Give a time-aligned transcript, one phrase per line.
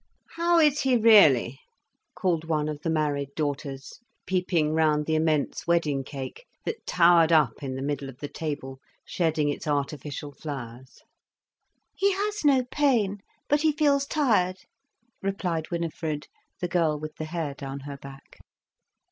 [0.31, 1.59] "How is he, really?"
[2.15, 7.61] called one of the married daughters, peeping round the immense wedding cake that towered up
[7.61, 11.03] in the middle of the table shedding its artificial flowers.
[11.95, 14.61] "He has no pain, but he feels tired,"
[15.21, 16.25] replied Winifred,
[16.61, 18.39] the girl with the hair down her back.